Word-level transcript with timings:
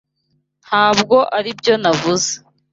Ntabwo 0.65 1.17
aribyo 1.37 1.73
navuze. 1.81 2.33